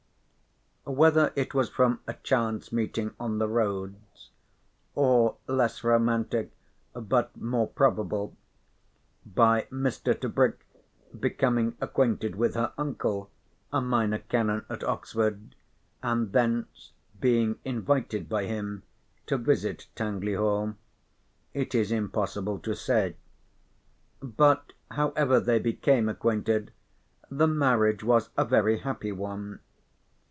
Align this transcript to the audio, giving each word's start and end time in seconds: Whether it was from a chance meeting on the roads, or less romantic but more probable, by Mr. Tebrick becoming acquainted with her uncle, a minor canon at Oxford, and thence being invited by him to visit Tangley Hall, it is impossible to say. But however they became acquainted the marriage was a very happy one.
Whether 0.83 1.31
it 1.35 1.53
was 1.53 1.69
from 1.69 2.01
a 2.07 2.15
chance 2.15 2.73
meeting 2.73 3.13
on 3.19 3.37
the 3.37 3.47
roads, 3.47 4.31
or 4.95 5.37
less 5.47 5.83
romantic 5.83 6.51
but 6.93 7.37
more 7.37 7.67
probable, 7.67 8.35
by 9.23 9.67
Mr. 9.71 10.19
Tebrick 10.19 10.65
becoming 11.17 11.77
acquainted 11.79 12.35
with 12.35 12.55
her 12.55 12.73
uncle, 12.79 13.29
a 13.71 13.79
minor 13.79 14.17
canon 14.17 14.65
at 14.69 14.83
Oxford, 14.83 15.55
and 16.01 16.33
thence 16.33 16.91
being 17.21 17.59
invited 17.63 18.27
by 18.27 18.45
him 18.45 18.81
to 19.27 19.37
visit 19.37 19.85
Tangley 19.95 20.33
Hall, 20.33 20.75
it 21.53 21.73
is 21.75 21.91
impossible 21.91 22.57
to 22.59 22.73
say. 22.75 23.15
But 24.21 24.73
however 24.89 25.39
they 25.39 25.59
became 25.59 26.09
acquainted 26.09 26.71
the 27.29 27.47
marriage 27.47 28.03
was 28.03 28.31
a 28.35 28.43
very 28.43 28.79
happy 28.79 29.11
one. 29.11 29.59